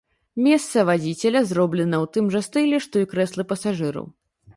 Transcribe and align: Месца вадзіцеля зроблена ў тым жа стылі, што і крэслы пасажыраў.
Месца 0.45 0.85
вадзіцеля 0.89 1.41
зроблена 1.49 1.97
ў 2.03 2.11
тым 2.17 2.25
жа 2.37 2.41
стылі, 2.47 2.79
што 2.87 2.95
і 3.05 3.09
крэслы 3.13 3.47
пасажыраў. 3.53 4.09